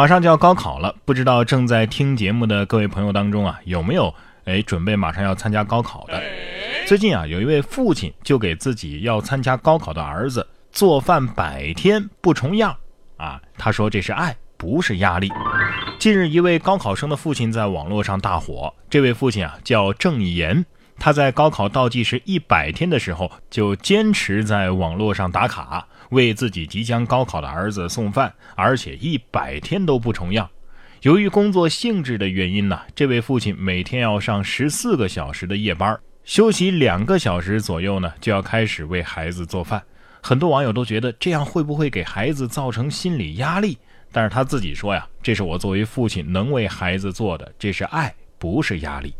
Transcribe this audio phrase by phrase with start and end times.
[0.00, 4.14] 马上就要高考了，不知道正在听节目的各位朋友当中啊，有没有
[4.46, 6.18] 哎准备马上要参加高考的？
[6.86, 12.74] 最近啊，有一位父亲就给自己要参加高考的儿子做饭百天不重样
[13.18, 15.30] 啊，他说这是爱，不是压力。
[15.98, 20.64] 近日，一位高考生的父亲在网络上大火，这位父亲啊叫郑岩。
[20.98, 30.48] 他在高考倒计时一百天的时候，就坚持在网络上打卡，为自己即将高考的儿子送饭，而且一百天都不重样。
[31.02, 39.82] 由于工作性质的原因呢，这位父亲每天要上十四个小时的夜班，休息两个小时左右呢，就要开始为孩子做饭。
[40.22, 43.78] 很多网友都觉得这样会不会给孩子造成心理压力？
[44.12, 49.14] 但是他自己说呀，这是我作为父亲能为孩子做的，这是爱，不是压力。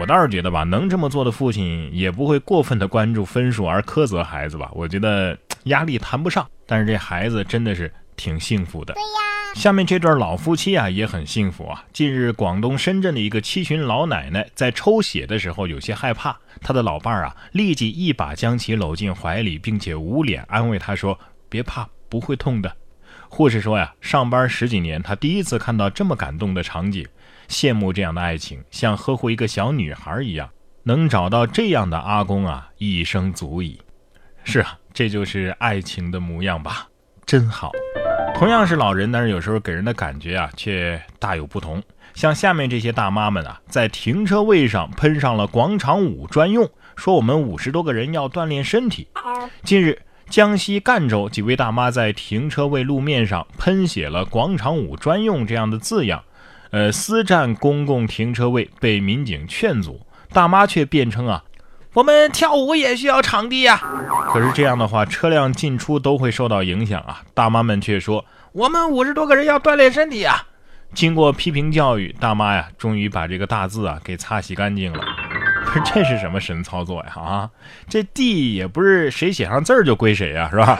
[0.00, 4.70] 我倒是觉得吧，能这么做的父亲也不会过分的关注分数而苛责孩子吧。
[4.72, 8.94] 我觉得压力谈不上，但是这孩子真的是挺幸福的。
[8.94, 11.84] 对呀，下面这对老夫妻啊也很幸福啊。
[11.92, 22.76] 近日，广东深圳的一个七旬老奶奶在抽血的时候有些害怕，她的老伴儿啊立即一把将其搂进怀里，并且捂脸安慰她说：“别怕，不会痛的。”
[23.28, 27.06] 护士说呀，上班十几年，她第一次看到这么感动的场景。
[27.48, 30.48] 羡慕这样的爱情，像呵护一个小女孩一样，
[30.84, 33.80] 能找到这样的阿公啊，一生足矣。
[34.44, 36.88] 是啊，这就是爱情的模样吧，
[37.24, 37.72] 真好。
[38.34, 41.82] 同样是老人，但是有时候给人的感觉啊，却大有不同。
[42.14, 49.06] 像下面这些大妈们啊，在停车位上喷上了广场舞专用，说我们五十多个人要锻炼身体。
[49.62, 56.24] 近日，江西赣州几位大妈在停车位路面上喷写了“广场舞专用”这样的字样。
[56.70, 60.00] 呃，私占公共停车位被民警劝阻，
[60.32, 61.44] 大妈却辩称啊，
[61.92, 63.80] 我们跳舞也需要场地呀。
[64.32, 67.22] 可是这样的话，车辆进出都会受到影响啊。
[67.34, 70.46] 大妈们却说，我们五十多个人要锻炼身体啊。
[70.94, 75.04] 经过批评教育，大妈呀，终于把这个大字啊给擦洗干净了。
[75.64, 77.12] 不是，这是什么神操作呀？
[77.14, 77.50] 啊，
[77.88, 80.78] 这地也不是谁写上字儿就归谁呀，是吧？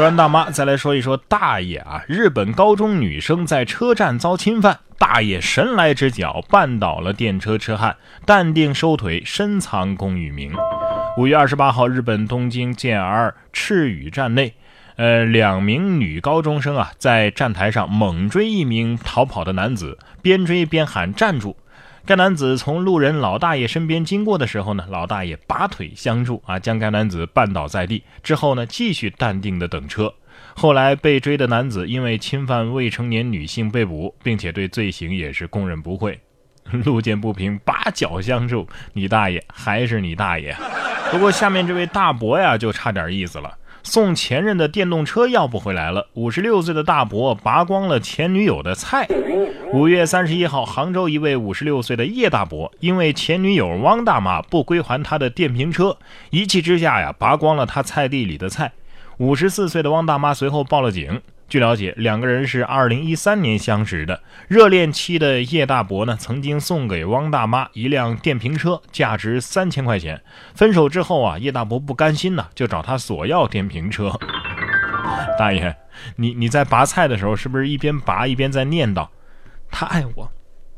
[0.00, 2.02] 说完大妈，再来说一说大爷啊。
[2.08, 4.78] 日本高中女生在车站遭侵犯。
[4.98, 10.54] 大爷神来之脚，绊倒了电车车汉，淡定收腿，深藏功与名。
[11.18, 14.54] 五月二十八号，日本东京 JR 赤羽站内，
[14.96, 21.58] 呃，两名女高中生啊，在站台上猛追一名逃跑的男子，边追边喊站住。
[22.06, 28.02] 该男子从路人老大爷身边经过的时候呢，老大爷拔腿相助啊，将该男子绊倒在地。
[28.22, 30.12] 之后呢，继续淡定的等车。
[30.56, 36.18] 后来被追的男子因为侵犯未成年女性被捕，并且对罪行也是供认不讳。
[36.84, 40.56] 路见不平，拔脚相助，你大爷还是你大爷。
[41.10, 43.52] 不过下面这位大伯呀，就差点意思了。
[43.82, 49.08] 送前任的电动车要不回来了，五十六岁的大伯拔光了前女友的菜。
[49.72, 55.96] 五月三十一号，杭州一位五十六岁的叶大伯，因为前女友汪大妈不归还他的电瓶车，
[56.30, 58.72] 一气之下呀，拔光了他菜地里的菜。
[59.18, 61.20] 五十四岁的汪大妈随后报了警。
[61.50, 64.22] 据了解，两个人是二零一三年相识的。
[64.46, 70.22] 热恋期的叶大伯呢，曾经送给汪大妈一辆电瓶车，价值三千块钱。
[70.54, 74.12] 分手之后啊，叶大伯不甘心呢，就找他索要电瓶车。
[75.36, 75.74] 大爷，
[76.14, 79.08] 你你在拔菜的时候，是不是一边拔一边在念叨
[79.72, 80.30] ：“他爱我，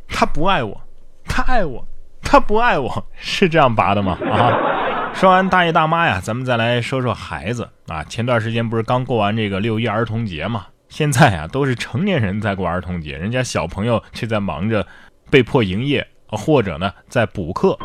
[0.09, 0.81] 他不爱我，
[1.27, 1.87] 他爱我，
[2.23, 3.07] 他不爱我”？
[3.21, 4.17] 是这样拔的吗？
[4.25, 4.72] 啊？
[5.15, 8.03] 说完大爷大妈呀，咱们再来说说孩子啊。
[8.05, 10.67] 前段时间不是刚过完这个六一儿童节嘛？
[10.89, 14.85] 现在啊，都是成年人在过儿童节，人家小朋友却在忙着
[15.31, 17.79] 被迫营业，或者呢在补课。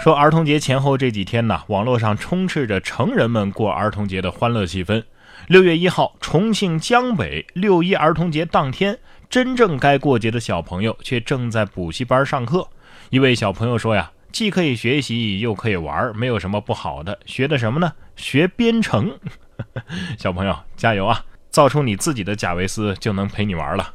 [0.00, 5.02] 说儿童节前后这几天呢，网络上充斥着成人们过儿童节的欢乐气氛。
[5.48, 8.96] 六月一号，重庆江北六一儿童节当天，
[9.28, 12.68] 真正该过节的小朋友却正在补习班上课。
[13.10, 14.12] 一位小朋友说呀。
[14.30, 17.18] 既可以学习又可以玩，没有什么不好的。
[17.26, 17.92] 学的什么呢？
[18.16, 19.18] 学编程。
[20.18, 21.24] 小朋友加油啊！
[21.50, 23.90] 造出你自己的贾维斯就能陪你玩了。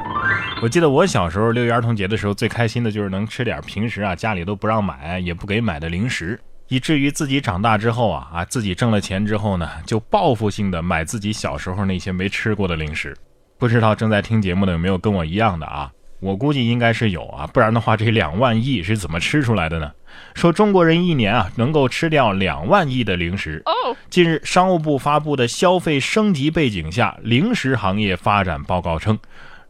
[0.62, 6.38] 我记得我小时候六一儿童节的时候，最开心的就是能吃点平时啊家里都不让买也不给买的零食，
[6.68, 13.16] 以至于自己长大之后啊啊自己挣了钱之后呢，就报复性的买自己小时候那些没吃过的零食。
[13.58, 15.90] 不知道正在听节目的有没有跟我一样的啊？
[16.24, 19.92] 我估计应该是有啊，不然的话这两万亿是怎么吃出来的呢？
[20.36, 23.62] 说中国人一年啊能够吃掉两万亿的零食。
[24.10, 29.20] 近日，商务部发布的消费升级背景下零食行业发展报告称，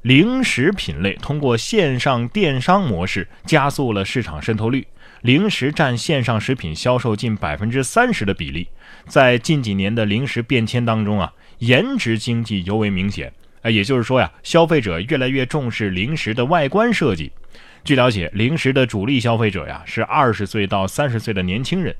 [0.03, 4.85] 零食品类通过线上电商模式加速了市场渗透率，
[5.21, 8.67] 零食占线上食品销售近百分之三十的比例。
[9.07, 13.33] 在近几年的零食变迁当中啊，颜值经济尤为明显。
[13.63, 17.31] 啊，也就是说呀，消费者越来越重视零食的外观设计。
[17.83, 21.95] 据了解，零食的主力消费者呀是二十岁到三十岁的年轻人。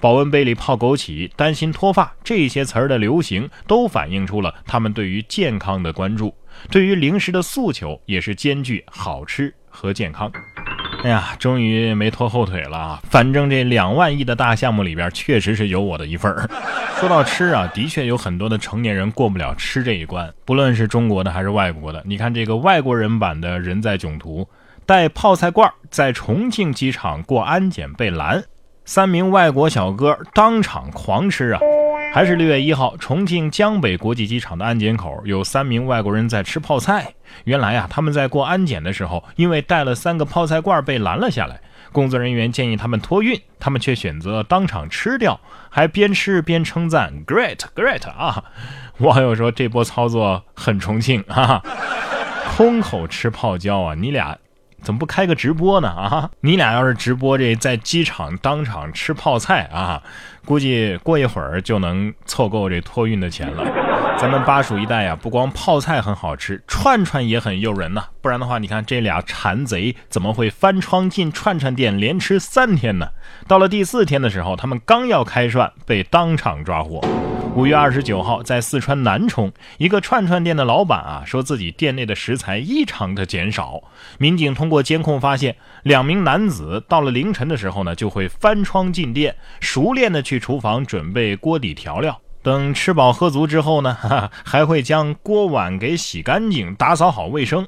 [0.00, 6.32] 保温杯里泡枸杞，担心脱发，这些词儿的流行，都反映出了他们对于健康的关注，
[6.70, 10.30] 对于零食的诉求也是兼具好吃和健康。
[11.04, 13.00] 哎呀，终于没拖后腿了啊！
[13.08, 16.48] 反正这两万亿的大项目里边，确实是有我的一份儿。
[16.98, 22.02] 说到吃啊，的确有很多的成年人过不了吃这一关，不论是中国的还是外国的。
[22.04, 24.48] 你看这个外国人版的人在囧途，
[24.84, 28.42] 带泡菜罐在重庆机场过安检被拦。
[28.84, 31.60] 三名外国小哥当场狂吃啊！
[32.10, 37.14] 还是六月一号，重庆江北国际机场的安检口有三名外国人在吃泡菜。
[37.44, 41.60] 原来呀，他们在过安检的时候，因为带了三个泡菜罐被拦了下来。
[41.92, 45.38] 工作人员建议他们托运，他们却选择当场吃掉，
[45.70, 48.44] 还边吃边称赞：“Great, great 啊！”
[48.98, 51.62] 网友说这波操作很重庆啊，
[52.56, 54.36] 空口吃泡椒啊，你俩。
[54.82, 55.88] 怎么不开个直播呢？
[55.88, 60.02] 啊，你俩要是直播这在机场当场吃泡菜啊，
[60.44, 63.64] 估计过一会儿就能凑够这托运的钱了。
[64.18, 68.04] 咱们巴蜀一带呀，不光泡菜很好吃，串串也很诱人呐。
[68.20, 73.10] 不然的话，你看这俩馋贼怎么会翻窗进串串店连吃三天呢？
[73.46, 77.00] 到了第四天的时候，他们刚要开涮，被当场抓获。
[77.54, 83.82] 五月二十九号，在四川南充，一个串串店的老板啊，说自己店内的食材异常的减少。
[84.18, 92.20] 民警通过监控发现，两名男子到了凌晨的时候呢，就会翻窗进店，熟练的去厨房准备锅底调料。
[92.40, 93.98] 等吃饱喝足之后呢，
[94.44, 97.66] 还会将锅碗给洗干净，打扫好卫生。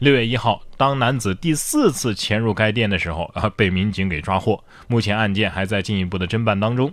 [0.00, 4.62] 六月一号，当男子第四次潜入该店的时候啊，被民警给抓获。
[4.86, 6.92] 目前案件还在进一步的侦办当中。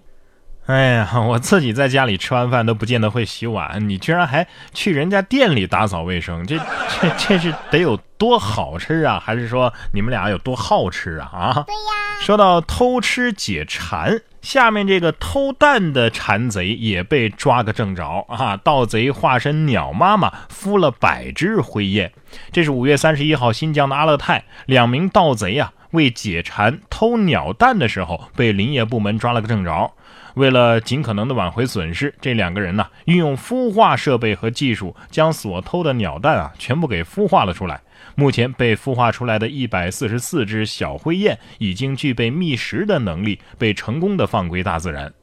[0.69, 6.59] 哎呀，我自己在家里吃完饭都不见得会洗碗，你居然还去人家店里打扫卫生，这
[7.01, 9.19] 这这是得有多好吃啊？
[9.19, 11.25] 还是说你们俩有多好吃啊？
[11.33, 11.53] 啊？
[11.65, 12.21] 对呀。
[12.21, 18.55] 说到偷吃解馋，下面这个偷蛋的馋贼也被抓个正着啊！
[18.55, 22.11] 盗贼化身鸟妈妈，孵了百只灰雁。
[22.51, 29.93] 这是五月三十一号，新疆的阿勒泰，两名盗贼啊，为解馋偷鸟蛋的时候，被林业部门抓了个正着。
[30.39, 37.81] 为了尽可能的挽回损失，这两个人呢，运用孵化设备和技术，将所偷的鸟蛋啊，全部给孵化了出来。
[38.15, 45.13] 目前被孵化出来的一百四十四只小灰雁，已经具备觅食的能力，被成功的放归大自然。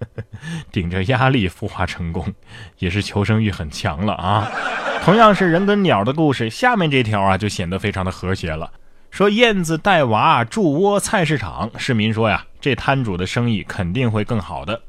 [0.72, 2.32] 顶着压力孵化成功，
[2.78, 4.50] 也是求生欲很强了啊。
[5.02, 8.72] 同样是人跟鸟的故事，下面这条啊，就显得非常的和谐了。
[9.14, 14.82] 说燕子带娃筑窝菜市场，市民说呀，这摊主的生意肯定会更好的。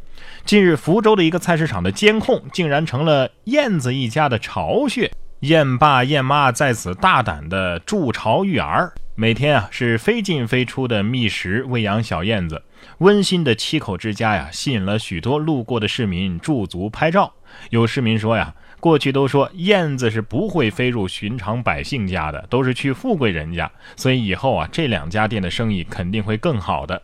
[0.43, 5.11] 近日，福州的一个菜市场的监控竟然成了燕子一家的巢穴，
[5.41, 12.63] 燕爸燕妈在此大胆的筑巢育儿，每天啊是飞进飞出的觅食喂养小燕子，
[12.99, 17.33] 温馨的七口之家呀，吸引了许多路过的市民驻足拍照。
[17.69, 18.53] 有市民说呀。
[18.81, 27.01] 过去都说燕子是不会飞入寻常百姓家的，都是去富贵人家，所以以后啊，这两家店的生意肯定会更好的。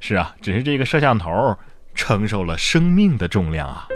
[0.00, 1.56] 是啊，只是这个摄像头
[1.94, 3.88] 承受了生命的重量啊。